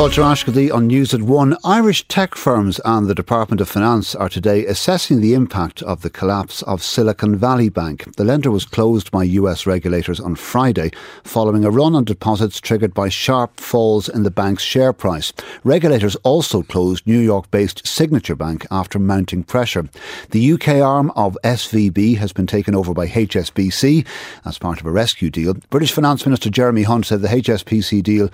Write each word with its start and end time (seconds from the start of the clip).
Fáilte 0.00 0.22
Ashkadi 0.22 0.72
on 0.72 0.86
News 0.86 1.12
at 1.12 1.20
One. 1.20 1.58
Irish 1.62 2.08
tech 2.08 2.34
firms 2.34 2.80
and 2.86 3.06
the 3.06 3.14
Department 3.14 3.60
of 3.60 3.68
Finance 3.68 4.14
are 4.14 4.30
today 4.30 4.64
assessing 4.64 5.20
the 5.20 5.34
impact 5.34 5.82
of 5.82 6.00
the 6.00 6.08
collapse 6.08 6.62
of 6.62 6.82
Silicon 6.82 7.36
Valley 7.36 7.68
Bank. 7.68 8.16
The 8.16 8.24
lender 8.24 8.50
was 8.50 8.64
closed 8.64 9.10
by 9.10 9.24
US 9.24 9.66
regulators 9.66 10.18
on 10.18 10.36
Friday 10.36 10.90
following 11.22 11.66
a 11.66 11.70
run 11.70 11.94
on 11.94 12.04
deposits 12.04 12.62
triggered 12.62 12.94
by 12.94 13.10
sharp 13.10 13.60
falls 13.60 14.08
in 14.08 14.22
the 14.22 14.30
bank's 14.30 14.62
share 14.62 14.94
price. 14.94 15.34
Regulators 15.64 16.16
also 16.22 16.62
closed 16.62 17.06
New 17.06 17.20
York 17.20 17.50
based 17.50 17.86
Signature 17.86 18.36
Bank 18.36 18.66
after 18.70 18.98
mounting 18.98 19.42
pressure. 19.42 19.86
The 20.30 20.52
UK 20.54 20.68
arm 20.76 21.10
of 21.10 21.36
SVB 21.44 22.16
has 22.16 22.32
been 22.32 22.46
taken 22.46 22.74
over 22.74 22.94
by 22.94 23.06
HSBC 23.06 24.06
as 24.46 24.56
part 24.56 24.80
of 24.80 24.86
a 24.86 24.90
rescue 24.90 25.28
deal. 25.28 25.56
British 25.68 25.92
Finance 25.92 26.24
Minister 26.24 26.48
Jeremy 26.48 26.84
Hunt 26.84 27.04
said 27.04 27.20
the 27.20 27.28
HSBC 27.28 28.02
deal 28.02 28.30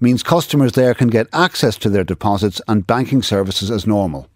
means 0.00 0.22
customers 0.22 0.72
there 0.72 0.94
can 0.94 1.08
get 1.08 1.28
access 1.32 1.76
to 1.78 1.90
their 1.90 2.04
deposits 2.04 2.60
and 2.66 2.86
banking 2.86 3.22
services 3.22 3.70
as 3.70 3.86
normal. 3.86 4.28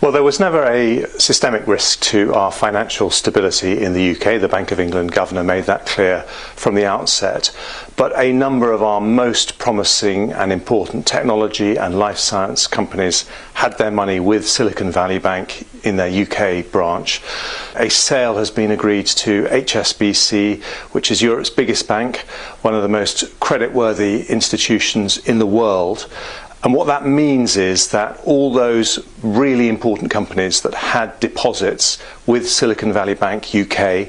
Well, 0.00 0.12
there 0.12 0.22
was 0.22 0.38
never 0.38 0.62
a 0.62 1.06
systemic 1.18 1.66
risk 1.66 2.00
to 2.02 2.32
our 2.32 2.52
financial 2.52 3.10
stability 3.10 3.82
in 3.82 3.94
the 3.94 4.12
UK. 4.12 4.40
The 4.40 4.46
Bank 4.46 4.70
of 4.70 4.78
England 4.78 5.10
governor 5.10 5.42
made 5.42 5.64
that 5.64 5.86
clear 5.86 6.22
from 6.54 6.76
the 6.76 6.86
outset. 6.86 7.50
But 7.96 8.16
a 8.16 8.32
number 8.32 8.70
of 8.70 8.80
our 8.80 9.00
most 9.00 9.58
promising 9.58 10.30
and 10.32 10.52
important 10.52 11.04
technology 11.04 11.76
and 11.76 11.98
life 11.98 12.18
science 12.18 12.68
companies 12.68 13.28
had 13.54 13.76
their 13.78 13.90
money 13.90 14.20
with 14.20 14.48
Silicon 14.48 14.92
Valley 14.92 15.18
Bank 15.18 15.66
in 15.88 15.96
their 15.96 16.08
UK 16.08 16.70
branch. 16.70 17.20
A 17.74 17.88
sale 17.88 18.36
has 18.36 18.50
been 18.50 18.70
agreed 18.70 19.06
to 19.06 19.44
HSBC, 19.44 20.62
which 20.92 21.10
is 21.10 21.22
Europe's 21.22 21.50
biggest 21.50 21.88
bank, 21.88 22.18
one 22.62 22.74
of 22.74 22.82
the 22.82 22.88
most 22.88 23.24
creditworthy 23.40 24.28
institutions 24.28 25.16
in 25.18 25.38
the 25.38 25.46
world. 25.46 26.08
And 26.64 26.74
what 26.74 26.88
that 26.88 27.06
means 27.06 27.56
is 27.56 27.88
that 27.92 28.20
all 28.24 28.52
those 28.52 28.98
really 29.22 29.68
important 29.68 30.10
companies 30.10 30.60
that 30.62 30.74
had 30.74 31.18
deposits 31.20 31.98
with 32.26 32.48
Silicon 32.48 32.92
Valley 32.92 33.14
Bank 33.14 33.54
UK 33.54 34.08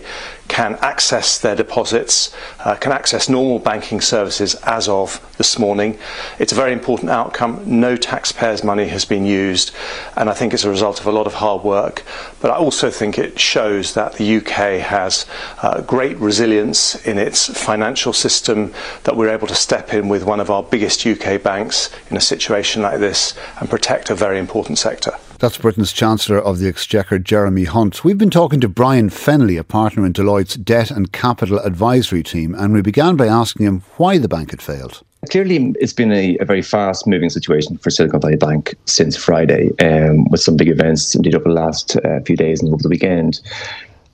can 0.59 0.75
access 0.81 1.38
their 1.38 1.55
deposits, 1.55 2.35
uh, 2.65 2.75
can 2.75 2.91
access 2.91 3.29
normal 3.29 3.59
banking 3.59 4.02
services 4.02 4.55
as 4.66 4.89
of 4.89 5.07
this 5.38 5.57
morning. 5.57 5.97
It's 6.38 6.51
a 6.51 6.55
very 6.55 6.73
important 6.73 7.09
outcome. 7.09 7.61
No 7.66 7.95
taxpayers' 7.95 8.61
money 8.61 8.89
has 8.89 9.05
been 9.05 9.25
used, 9.25 9.71
and 10.17 10.29
I 10.29 10.33
think 10.33 10.53
it's 10.53 10.66
a 10.66 10.69
result 10.69 10.99
of 10.99 11.07
a 11.07 11.13
lot 11.13 11.27
of 11.27 11.35
hard 11.35 11.63
work. 11.63 12.03
But 12.41 12.51
I 12.51 12.55
also 12.57 12.91
think 12.91 13.17
it 13.17 13.39
shows 13.39 13.93
that 13.93 14.16
the 14.16 14.35
UK 14.35 14.81
has 14.81 15.25
uh, 15.63 15.79
great 15.79 16.17
resilience 16.17 16.95
in 17.07 17.17
its 17.17 17.47
financial 17.57 18.11
system, 18.11 18.73
that 19.05 19.16
we're 19.16 19.29
able 19.29 19.47
to 19.47 19.55
step 19.55 19.94
in 19.94 20.09
with 20.09 20.25
one 20.25 20.41
of 20.41 20.49
our 20.51 20.61
biggest 20.61 21.07
UK 21.07 21.41
banks 21.41 21.89
in 22.09 22.17
a 22.17 22.21
situation 22.33 22.81
like 22.81 22.99
this 22.99 23.33
and 23.61 23.69
protect 23.69 24.09
a 24.09 24.13
very 24.13 24.38
important 24.38 24.77
sector. 24.77 25.13
That's 25.39 25.57
Britain's 25.57 25.93
Chancellor 25.93 26.37
of 26.37 26.59
the 26.59 26.67
Exchequer, 26.67 27.17
Jeremy 27.17 27.63
Hunt. 27.63 28.03
We've 28.03 28.17
been 28.17 28.29
talking 28.29 28.59
to 28.59 28.67
Brian 28.67 29.09
Fenley, 29.09 29.57
a 29.57 29.63
partner 29.63 30.05
in 30.05 30.11
Deloitte's 30.11 30.55
Debt 30.55 30.91
and 30.91 31.13
Capital 31.13 31.59
Advisory 31.59 32.23
team, 32.23 32.53
and 32.53 32.73
we 32.73 32.81
began 32.81 33.15
by 33.15 33.27
asking 33.27 33.65
him 33.65 33.81
why 33.95 34.17
the 34.17 34.27
bank 34.27 34.51
had 34.51 34.61
failed. 34.61 35.01
Clearly, 35.31 35.73
it's 35.79 35.93
been 35.93 36.11
a, 36.11 36.37
a 36.39 36.45
very 36.45 36.61
fast 36.61 37.07
moving 37.07 37.29
situation 37.29 37.77
for 37.77 37.89
Silicon 37.89 38.19
Valley 38.19 38.35
Bank 38.35 38.75
since 38.83 39.15
Friday, 39.15 39.71
um, 39.79 40.25
with 40.29 40.41
some 40.41 40.57
big 40.57 40.67
events 40.67 41.15
indeed 41.15 41.35
over 41.35 41.45
the 41.45 41.55
last 41.55 41.95
uh, 41.95 42.19
few 42.25 42.35
days 42.35 42.61
and 42.61 42.73
over 42.73 42.83
the 42.83 42.89
weekend. 42.89 43.39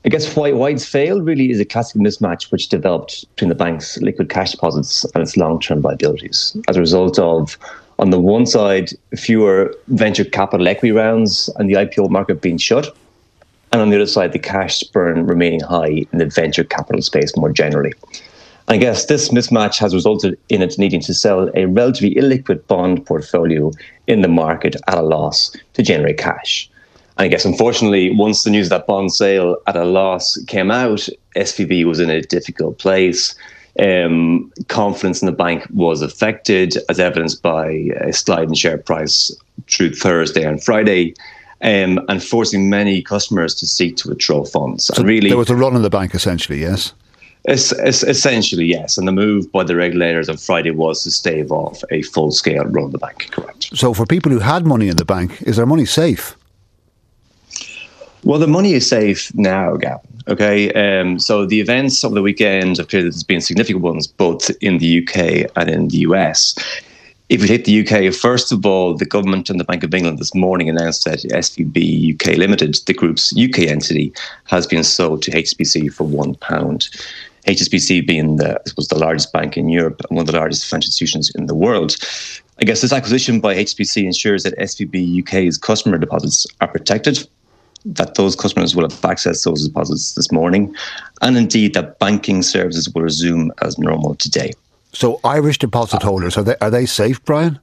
I 0.06 0.10
guess 0.10 0.36
why, 0.36 0.52
it's 0.70 0.86
failed 0.86 1.26
really 1.26 1.50
is 1.50 1.60
a 1.60 1.66
classic 1.66 2.00
mismatch 2.00 2.52
which 2.52 2.70
developed 2.70 3.26
between 3.34 3.50
the 3.50 3.56
bank's 3.56 3.98
liquid 3.98 4.30
cash 4.30 4.52
deposits 4.52 5.04
and 5.16 5.24
its 5.24 5.36
long 5.36 5.60
term 5.60 5.82
liabilities 5.82 6.56
as 6.68 6.78
a 6.78 6.82
result 6.82 7.18
of 7.18 7.58
on 8.00 8.10
the 8.10 8.20
one 8.20 8.46
side, 8.46 8.92
fewer 9.16 9.74
venture 9.88 10.26
capital 10.26 10.68
equity 10.68 10.92
rounds 10.92 11.50
and 11.56 11.70
the 11.70 11.76
IPO 11.76 12.10
market 12.10 12.42
being 12.42 12.58
shut. 12.58 12.96
And 13.72 13.82
on 13.82 13.90
the 13.90 13.96
other 13.96 14.06
side, 14.06 14.34
the 14.34 14.40
cash 14.40 14.84
burn 14.84 15.26
remaining 15.26 15.62
high 15.62 16.06
in 16.12 16.18
the 16.18 16.26
venture 16.26 16.64
capital 16.64 17.02
space 17.02 17.36
more 17.36 17.52
generally. 17.52 17.94
I 18.68 18.78
guess 18.78 19.06
this 19.06 19.30
mismatch 19.30 19.78
has 19.78 19.94
resulted 19.94 20.40
in 20.50 20.62
it 20.62 20.78
needing 20.80 21.02
to 21.02 21.14
sell 21.14 21.52
a 21.56 21.66
relatively 21.66 22.16
illiquid 22.16 22.66
bond 22.68 23.06
portfolio 23.06 23.72
in 24.08 24.22
the 24.22 24.28
market 24.28 24.76
at 24.88 24.98
a 24.98 25.04
loss 25.04 25.56
to 25.74 25.84
generate 25.84 26.18
cash. 26.18 26.70
I 27.18 27.28
guess, 27.28 27.46
unfortunately, 27.46 28.12
once 28.14 28.44
the 28.44 28.50
news 28.50 28.68
of 28.68 28.72
that 28.72 28.88
bond 28.88 29.14
sale 29.14 29.58
at 29.68 29.78
a 29.78 29.86
loss 29.86 30.38
came 30.48 30.72
out, 30.72 31.08
SVB 31.36 31.86
was 31.86 32.00
in 32.00 32.10
a 32.10 32.22
difficult 32.22 32.78
place 32.80 33.36
um, 33.84 34.52
confidence 34.68 35.22
in 35.22 35.26
the 35.26 35.32
bank 35.32 35.66
was 35.74 36.02
affected, 36.02 36.78
as 36.90 37.00
evidenced 37.00 37.42
by 37.42 37.68
a 38.02 38.14
slide 38.14 38.48
in 38.48 38.54
share 38.54 38.78
price 38.78 39.36
through 39.70 39.94
Thursday 39.94 40.44
and 40.44 40.64
Friday. 40.64 41.14
Um, 41.62 42.06
and 42.10 42.22
forcing 42.22 42.70
many 42.70 43.02
customers 43.02 43.56
to 43.56 43.66
seek 43.66 43.96
to 43.98 44.10
withdraw 44.10 44.44
funds. 44.44 44.86
So 44.86 44.94
and 44.98 45.08
really, 45.08 45.30
there 45.30 45.38
was 45.38 45.50
a 45.50 45.56
run 45.56 45.74
on 45.74 45.82
the 45.82 45.90
bank, 45.90 46.14
essentially, 46.14 46.60
yes. 46.60 46.94
Es- 47.48 47.72
es- 47.80 48.04
essentially, 48.04 48.66
yes. 48.66 48.98
And 48.98 49.08
the 49.08 49.14
move 49.14 49.52
by 49.52 49.64
the 49.64 49.76
regulators 49.76 50.28
on 50.30 50.38
Friday 50.38 50.72
was 50.72 51.04
to 51.04 51.12
stave 51.12 51.52
off 51.52 51.82
a 51.92 52.02
full 52.02 52.32
scale 52.32 52.66
run 52.66 52.86
on 52.86 52.92
the 52.92 52.98
bank, 52.98 53.30
correct. 53.32 53.70
So, 53.74 53.94
for 53.94 54.06
people 54.06 54.32
who 54.32 54.40
had 54.40 54.66
money 54.66 54.90
in 54.90 54.98
the 54.98 55.06
bank, 55.06 55.42
is 55.44 55.56
their 55.56 55.66
money 55.66 55.86
safe? 55.86 56.36
Well, 58.26 58.40
the 58.40 58.48
money 58.48 58.74
is 58.74 58.90
safe 58.90 59.32
now, 59.36 59.76
Gavin. 59.76 60.10
Okay, 60.28 60.74
um, 60.74 61.20
so 61.20 61.46
the 61.46 61.62
events 61.62 62.04
of 62.04 62.16
the 62.16 62.24
weekend 62.24 62.80
appear 62.80 63.04
that 63.04 63.12
there's 63.12 63.22
been 63.22 63.40
significant 63.40 63.84
ones 63.84 64.08
both 64.08 64.50
in 64.62 64.80
the 64.80 65.04
UK 65.04 65.52
and 65.56 65.70
in 65.70 65.90
the 65.90 65.98
US. 65.98 66.56
If 67.30 67.42
we 67.42 67.48
take 67.48 67.66
the 67.66 67.88
UK, 67.88 68.12
first 68.12 68.52
of 68.52 68.66
all, 68.66 68.96
the 68.96 69.06
government 69.06 69.52
and 69.52 69.60
the 69.60 69.64
Bank 69.64 69.84
of 69.84 69.94
England 69.94 70.18
this 70.18 70.34
morning 70.34 70.70
announced 70.70 71.06
that 71.06 71.20
SVB 71.20 72.16
UK 72.16 72.38
Limited, 72.38 72.76
the 72.88 72.96
group's 72.96 73.32
UK 73.38 73.60
entity, 73.68 74.12
has 74.46 74.66
been 74.66 74.84
sold 74.84 75.22
to 75.22 75.32
HSBC 75.32 75.94
for 75.94 76.06
one 76.06 76.34
pound. 76.34 76.90
HSBC 77.46 78.08
being 78.08 78.38
the 78.38 78.60
was 78.76 78.88
the 78.88 78.98
largest 78.98 79.32
bank 79.34 79.56
in 79.56 79.70
Europe 79.70 80.02
and 80.10 80.18
one 80.18 80.28
of 80.28 80.34
the 80.34 80.40
largest 80.40 80.66
financial 80.66 80.88
institutions 80.88 81.32
in 81.36 81.46
the 81.46 81.54
world. 81.54 81.96
I 82.60 82.64
guess 82.64 82.82
this 82.82 82.92
acquisition 82.92 83.40
by 83.40 83.54
HSBC 83.54 84.04
ensures 84.04 84.42
that 84.44 84.58
SVB 84.58 85.22
UK's 85.22 85.60
customer 85.60 86.00
deposits 86.00 86.48
are 86.60 86.68
protected 86.68 87.28
that 87.86 88.16
those 88.16 88.36
customers 88.36 88.76
will 88.76 88.84
have 88.84 89.00
accessed 89.02 89.44
those 89.46 89.68
deposits 89.68 90.14
this 90.14 90.32
morning, 90.32 90.76
and 91.22 91.38
indeed 91.38 91.74
that 91.76 92.00
banking 92.00 92.42
services 92.42 92.90
will 92.90 93.04
resume 93.04 93.52
as 93.62 93.78
normal 93.78 94.16
today. 94.16 94.52
So, 94.92 95.20
Irish 95.24 95.60
deposit 95.60 96.02
holders 96.02 96.38
are 96.38 96.44
they 96.44 96.56
are 96.62 96.70
they 96.70 96.86
safe, 96.86 97.24
Brian? 97.26 97.60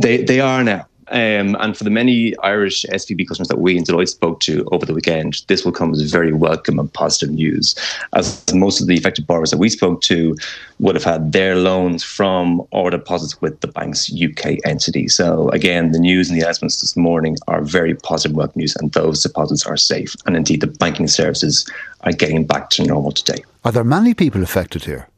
They 0.00 0.22
they 0.22 0.40
are 0.40 0.62
now. 0.64 0.86
Um, 1.10 1.56
and 1.60 1.76
for 1.76 1.84
the 1.84 1.90
many 1.90 2.36
Irish 2.38 2.84
SVB 2.84 3.28
customers 3.28 3.48
that 3.48 3.58
we 3.58 3.76
in 3.76 3.84
Deloitte 3.84 4.08
spoke 4.08 4.40
to 4.40 4.66
over 4.72 4.84
the 4.84 4.94
weekend, 4.94 5.42
this 5.48 5.64
will 5.64 5.72
come 5.72 5.92
as 5.92 6.10
very 6.10 6.32
welcome 6.32 6.78
and 6.78 6.92
positive 6.92 7.30
news, 7.34 7.74
as 8.12 8.44
most 8.52 8.80
of 8.80 8.86
the 8.86 8.96
affected 8.96 9.26
borrowers 9.26 9.50
that 9.50 9.58
we 9.58 9.68
spoke 9.68 10.02
to 10.02 10.36
would 10.78 10.94
have 10.94 11.04
had 11.04 11.32
their 11.32 11.56
loans 11.56 12.04
from 12.04 12.62
or 12.70 12.90
deposits 12.90 13.40
with 13.40 13.60
the 13.60 13.68
bank's 13.68 14.12
UK 14.12 14.58
entity. 14.64 15.08
So 15.08 15.48
again, 15.50 15.92
the 15.92 15.98
news 15.98 16.28
and 16.28 16.38
the 16.38 16.44
announcements 16.44 16.80
this 16.80 16.96
morning 16.96 17.36
are 17.48 17.62
very 17.62 17.94
positive 17.94 18.36
welcome 18.36 18.60
news, 18.60 18.76
and 18.76 18.92
those 18.92 19.22
deposits 19.22 19.66
are 19.66 19.76
safe. 19.76 20.14
And 20.26 20.36
indeed, 20.36 20.60
the 20.60 20.66
banking 20.66 21.08
services 21.08 21.68
are 22.02 22.12
getting 22.12 22.46
back 22.46 22.70
to 22.70 22.84
normal 22.84 23.12
today. 23.12 23.42
Are 23.64 23.72
there 23.72 23.84
many 23.84 24.14
people 24.14 24.42
affected 24.42 24.84
here? 24.84 25.08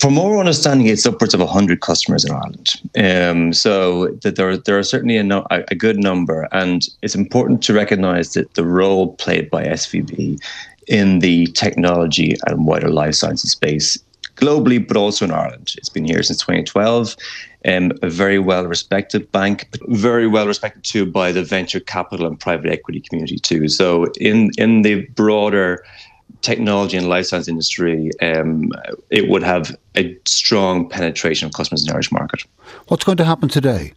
From 0.00 0.18
our 0.18 0.38
understanding, 0.38 0.86
it's 0.86 1.06
upwards 1.06 1.34
of 1.34 1.40
100 1.40 1.80
customers 1.80 2.24
in 2.24 2.32
Ireland. 2.32 2.80
Um, 2.98 3.52
so 3.52 4.08
that 4.22 4.36
there, 4.36 4.56
there 4.56 4.78
are 4.78 4.82
certainly 4.82 5.16
a, 5.16 5.22
no, 5.22 5.46
a, 5.50 5.74
good 5.74 5.98
number. 5.98 6.48
And 6.52 6.86
it's 7.02 7.14
important 7.14 7.62
to 7.64 7.72
recognise 7.72 8.34
that 8.34 8.54
the 8.54 8.64
role 8.64 9.14
played 9.14 9.50
by 9.50 9.64
SVB 9.64 10.40
in 10.86 11.18
the 11.20 11.46
technology 11.48 12.36
and 12.46 12.66
wider 12.66 12.90
life 12.90 13.14
sciences 13.14 13.52
space 13.52 13.98
globally, 14.36 14.86
but 14.86 14.96
also 14.96 15.24
in 15.24 15.32
Ireland. 15.32 15.74
It's 15.76 15.88
been 15.88 16.04
here 16.04 16.22
since 16.22 16.40
2012. 16.40 17.16
Um, 17.66 17.92
a 18.02 18.08
very 18.08 18.38
well 18.38 18.66
respected 18.66 19.30
bank, 19.32 19.68
very 19.88 20.28
well 20.28 20.46
respected 20.46 20.84
too 20.84 21.04
by 21.04 21.32
the 21.32 21.42
venture 21.42 21.80
capital 21.80 22.26
and 22.26 22.38
private 22.38 22.70
equity 22.70 23.00
community 23.00 23.38
too. 23.38 23.68
So 23.68 24.06
in 24.20 24.50
in 24.58 24.82
the 24.82 25.06
broader 25.16 25.84
technology 26.42 26.96
and 26.96 27.08
life 27.08 27.26
science 27.26 27.48
industry, 27.48 28.10
um, 28.22 28.70
it 29.10 29.28
would 29.28 29.42
have 29.42 29.76
a 29.96 30.16
strong 30.26 30.88
penetration 30.88 31.46
of 31.46 31.54
customers 31.54 31.82
in 31.82 31.88
the 31.88 31.94
Irish 31.94 32.12
market. 32.12 32.42
What's 32.88 33.04
going 33.04 33.18
to 33.18 33.24
happen 33.24 33.48
today? 33.48 33.92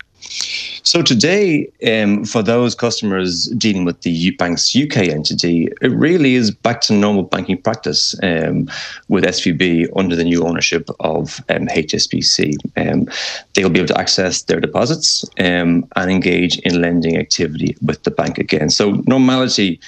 So 0.83 1.01
today, 1.01 1.71
um, 1.87 2.25
for 2.25 2.41
those 2.41 2.75
customers 2.75 3.45
dealing 3.57 3.85
with 3.85 4.01
the 4.01 4.31
bank's 4.31 4.75
UK 4.75 4.97
entity, 4.97 5.67
it 5.81 5.91
really 5.91 6.35
is 6.35 6.51
back 6.51 6.81
to 6.81 6.93
normal 6.93 7.23
banking 7.23 7.61
practice 7.61 8.15
um, 8.23 8.69
with 9.07 9.23
SVB 9.23 9.87
under 9.95 10.15
the 10.15 10.23
new 10.23 10.43
ownership 10.43 10.89
of 10.99 11.39
um, 11.49 11.67
HSBC. 11.67 12.55
Um, 12.77 13.07
they'll 13.53 13.69
be 13.69 13.79
able 13.79 13.87
to 13.87 13.99
access 13.99 14.43
their 14.43 14.59
deposits 14.59 15.25
um, 15.39 15.87
and 15.95 16.11
engage 16.11 16.59
in 16.59 16.81
lending 16.81 17.17
activity 17.17 17.75
with 17.81 18.03
the 18.03 18.11
bank 18.11 18.37
again. 18.37 18.69
So 18.69 18.91
normality 19.07 19.79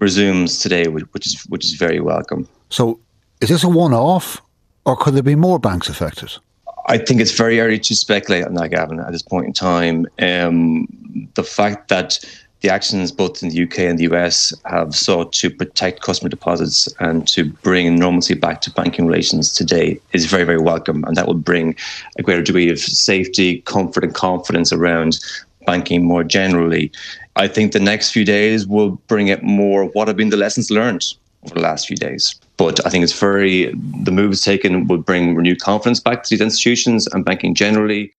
resumes 0.00 0.60
today, 0.60 0.88
which 0.88 1.26
is 1.26 1.42
which 1.48 1.64
is 1.64 1.74
very 1.74 2.00
welcome. 2.00 2.48
So, 2.70 2.98
is 3.40 3.48
this 3.48 3.64
a 3.64 3.68
one-off, 3.68 4.40
or 4.84 4.96
could 4.96 5.14
there 5.14 5.22
be 5.22 5.34
more 5.34 5.58
banks 5.58 5.88
affected? 5.88 6.32
I 6.88 6.98
think 6.98 7.20
it's 7.20 7.36
very 7.36 7.60
early 7.60 7.78
to 7.78 7.94
speculate 7.94 8.44
on 8.44 8.54
that, 8.54 8.70
Gavin, 8.70 9.00
at 9.00 9.12
this 9.12 9.22
point 9.22 9.46
in 9.46 9.52
time. 9.52 10.06
Um, 10.18 10.88
the 11.34 11.44
fact 11.44 11.88
that 11.88 12.18
the 12.60 12.70
actions 12.70 13.10
both 13.10 13.42
in 13.42 13.48
the 13.48 13.62
UK 13.62 13.80
and 13.80 13.98
the 13.98 14.04
US 14.12 14.52
have 14.64 14.94
sought 14.94 15.32
to 15.34 15.50
protect 15.50 16.02
customer 16.02 16.28
deposits 16.28 16.88
and 16.98 17.26
to 17.28 17.44
bring 17.44 17.94
normalcy 17.98 18.34
back 18.34 18.60
to 18.62 18.70
banking 18.72 19.06
relations 19.06 19.52
today 19.52 19.98
is 20.12 20.26
very, 20.26 20.44
very 20.44 20.58
welcome. 20.58 21.04
And 21.04 21.16
that 21.16 21.26
will 21.26 21.34
bring 21.34 21.74
a 22.18 22.22
greater 22.22 22.42
degree 22.42 22.70
of 22.70 22.78
safety, 22.78 23.62
comfort, 23.62 24.04
and 24.04 24.14
confidence 24.14 24.72
around 24.72 25.18
banking 25.66 26.04
more 26.04 26.24
generally. 26.24 26.92
I 27.36 27.48
think 27.48 27.72
the 27.72 27.80
next 27.80 28.10
few 28.12 28.24
days 28.24 28.66
will 28.66 28.90
bring 29.08 29.28
it 29.28 29.42
more 29.42 29.86
what 29.86 30.08
have 30.08 30.16
been 30.16 30.30
the 30.30 30.36
lessons 30.36 30.70
learned 30.70 31.04
over 31.44 31.54
the 31.54 31.60
last 31.60 31.86
few 31.86 31.96
days. 31.96 32.34
But 32.56 32.84
I 32.86 32.90
think 32.90 33.02
it's 33.04 33.18
very, 33.18 33.72
the 34.02 34.10
moves 34.10 34.42
taken 34.42 34.86
will 34.86 34.98
bring 34.98 35.34
renewed 35.34 35.60
confidence 35.60 36.00
back 36.00 36.22
to 36.22 36.30
these 36.30 36.40
institutions 36.40 37.06
and 37.08 37.24
banking 37.24 37.54
generally. 37.54 38.12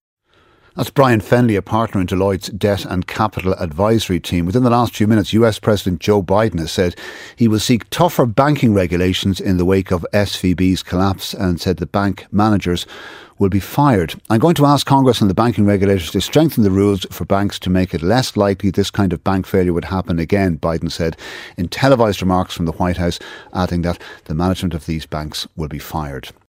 That's 0.73 0.89
Brian 0.89 1.19
Fenley, 1.19 1.57
a 1.57 1.61
partner 1.61 1.99
in 1.99 2.07
Deloitte's 2.07 2.47
Debt 2.47 2.85
and 2.85 3.05
Capital 3.05 3.53
Advisory 3.55 4.21
team. 4.21 4.45
Within 4.45 4.63
the 4.63 4.69
last 4.69 4.95
few 4.95 5.05
minutes, 5.05 5.33
US 5.33 5.59
President 5.59 5.99
Joe 5.99 6.23
Biden 6.23 6.59
has 6.59 6.71
said 6.71 6.95
he 7.35 7.49
will 7.49 7.59
seek 7.59 7.89
tougher 7.89 8.25
banking 8.25 8.73
regulations 8.73 9.41
in 9.41 9.57
the 9.57 9.65
wake 9.65 9.91
of 9.91 10.05
SVB's 10.13 10.81
collapse 10.81 11.33
and 11.33 11.59
said 11.59 11.75
the 11.75 11.85
bank 11.85 12.25
managers 12.31 12.85
will 13.37 13.49
be 13.49 13.59
fired. 13.59 14.15
I'm 14.29 14.39
going 14.39 14.55
to 14.55 14.65
ask 14.65 14.87
Congress 14.87 15.19
and 15.19 15.29
the 15.29 15.33
banking 15.33 15.65
regulators 15.65 16.11
to 16.11 16.21
strengthen 16.21 16.63
the 16.63 16.71
rules 16.71 17.05
for 17.11 17.25
banks 17.25 17.59
to 17.59 17.69
make 17.69 17.93
it 17.93 18.01
less 18.01 18.37
likely 18.37 18.71
this 18.71 18.91
kind 18.91 19.11
of 19.11 19.25
bank 19.25 19.45
failure 19.47 19.73
would 19.73 19.85
happen 19.85 20.19
again, 20.19 20.57
Biden 20.57 20.89
said 20.89 21.17
in 21.57 21.67
televised 21.67 22.21
remarks 22.21 22.53
from 22.53 22.65
the 22.65 22.71
White 22.71 22.97
House, 22.97 23.19
adding 23.53 23.81
that 23.81 24.01
the 24.23 24.33
management 24.33 24.73
of 24.73 24.85
these 24.85 25.05
banks 25.05 25.49
will 25.57 25.67
be 25.67 25.79
fired. 25.79 26.29